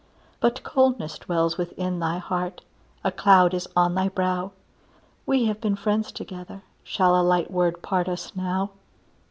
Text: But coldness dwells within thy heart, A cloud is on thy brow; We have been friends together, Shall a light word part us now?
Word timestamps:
But 0.39 0.63
coldness 0.63 1.19
dwells 1.19 1.59
within 1.59 1.99
thy 1.99 2.17
heart, 2.17 2.63
A 3.03 3.11
cloud 3.11 3.53
is 3.53 3.67
on 3.75 3.93
thy 3.93 4.09
brow; 4.09 4.51
We 5.27 5.45
have 5.45 5.61
been 5.61 5.75
friends 5.75 6.11
together, 6.11 6.63
Shall 6.83 7.15
a 7.21 7.21
light 7.21 7.51
word 7.51 7.83
part 7.83 8.09
us 8.09 8.35
now? 8.35 8.71